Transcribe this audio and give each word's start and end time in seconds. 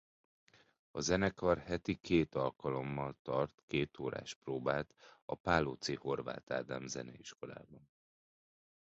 A 0.91 0.99
zenekar 1.01 1.57
heti 1.59 1.95
két 1.95 2.35
alkalommal 2.35 3.15
tart 3.21 3.61
kétórás 3.67 4.33
próbát 4.35 4.93
a 5.25 5.35
Pálóczi 5.35 5.95
Horváth 5.95 6.53
Ádám 6.53 6.87
zeneiskolában. 6.87 7.89